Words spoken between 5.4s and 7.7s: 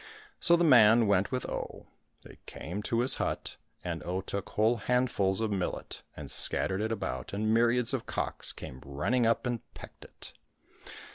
of millet and scattered it about, and